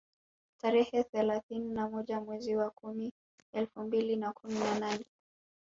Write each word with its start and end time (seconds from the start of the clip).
Tarehe 0.61 1.03
thelathini 1.03 1.69
na 1.71 1.89
moja 1.89 2.19
mwezi 2.21 2.55
wa 2.55 2.69
kumi 2.69 3.13
elfu 3.53 3.79
mbili 3.83 4.15
na 4.15 4.33
kumi 4.33 4.53
na 4.59 4.79
nane 4.79 5.05